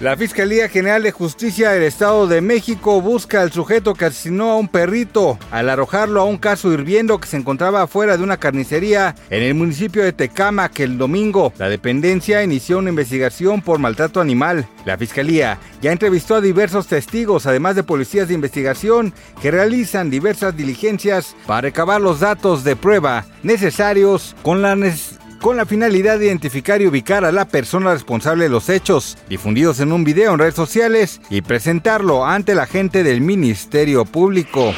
[0.00, 4.56] La Fiscalía General de Justicia del Estado de México busca al sujeto que asesinó a
[4.56, 9.16] un perrito al arrojarlo a un caso hirviendo que se encontraba afuera de una carnicería
[9.28, 11.52] en el municipio de Tecámac el domingo.
[11.58, 14.68] La dependencia inició una investigación por maltrato animal.
[14.84, 20.56] La Fiscalía ya entrevistó a diversos testigos, además de policías de investigación que realizan diversas
[20.56, 26.26] diligencias para recabar los datos de prueba necesarios con la necesidad con la finalidad de
[26.26, 30.38] identificar y ubicar a la persona responsable de los hechos, difundidos en un video en
[30.38, 34.74] redes sociales, y presentarlo ante la gente del Ministerio Público.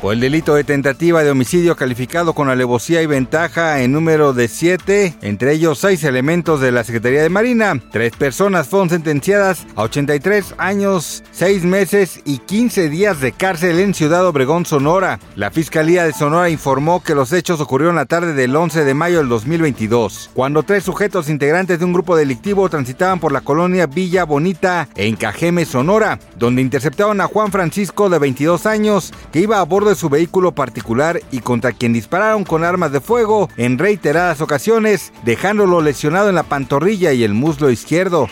[0.00, 4.46] Por el delito de tentativa de homicidio calificado con alevosía y ventaja en número de
[4.46, 9.82] siete, entre ellos seis elementos de la Secretaría de Marina, tres personas fueron sentenciadas a
[9.82, 15.18] 83 años, 6 meses y 15 días de cárcel en Ciudad Obregón, Sonora.
[15.34, 19.18] La Fiscalía de Sonora informó que los hechos ocurrieron la tarde del 11 de mayo
[19.18, 24.24] del 2022, cuando tres sujetos integrantes de un grupo delictivo transitaban por la colonia Villa
[24.24, 29.64] Bonita en Cajeme, Sonora, donde interceptaron a Juan Francisco de 22 años que iba a
[29.64, 34.40] bordo de su vehículo particular y contra quien dispararon con armas de fuego en reiteradas
[34.40, 38.28] ocasiones, dejándolo lesionado en la pantorrilla y el muslo izquierdo.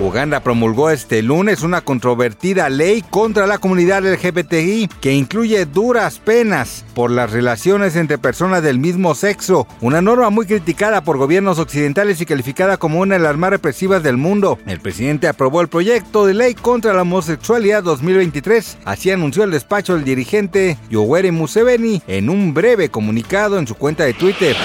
[0.00, 6.84] Uganda promulgó este lunes una controvertida ley contra la comunidad LGBTI que incluye duras penas
[6.94, 12.20] por las relaciones entre personas del mismo sexo, una norma muy criticada por gobiernos occidentales
[12.20, 14.58] y calificada como una de las más represivas del mundo.
[14.66, 19.94] El presidente aprobó el proyecto de ley contra la homosexualidad 2023, así anunció el despacho
[19.94, 20.53] del dirigente
[20.90, 24.56] Yoweri Museveni en un breve comunicado en su cuenta de Twitter.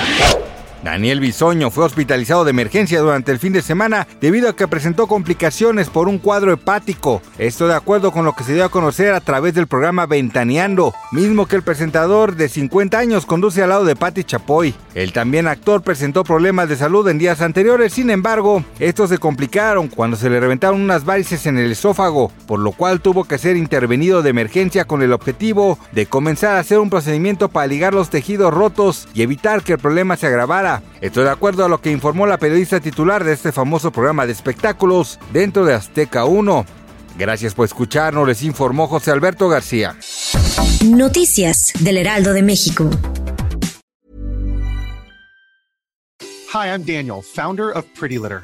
[0.84, 5.08] Daniel Bisoño fue hospitalizado de emergencia durante el fin de semana debido a que presentó
[5.08, 7.22] complicaciones por un cuadro hepático.
[7.38, 10.94] Esto de acuerdo con lo que se dio a conocer a través del programa Ventaneando,
[11.12, 14.74] mismo que el presentador de 50 años conduce al lado de Patti Chapoy.
[14.96, 19.88] El también actor presentó problemas de salud en días anteriores, sin embargo, estos se complicaron
[19.90, 23.58] cuando se le reventaron unas varices en el esófago, por lo cual tuvo que ser
[23.58, 28.10] intervenido de emergencia con el objetivo de comenzar a hacer un procedimiento para ligar los
[28.10, 30.69] tejidos rotos y evitar que el problema se agravara.
[31.02, 34.34] Esto de acuerdo a lo que informó la periodista titular de este famoso programa de
[34.34, 36.66] espectáculos dentro de Azteca 1.
[37.18, 39.96] Gracias por escucharnos, les informó José Alberto García.
[40.86, 42.90] Noticias del Heraldo de México.
[46.52, 48.44] Hi, I'm Daniel, founder of Pretty Litter.